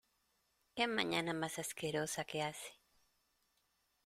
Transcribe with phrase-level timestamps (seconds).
[0.75, 2.73] ¡Qué mañana más asquerosa que hace!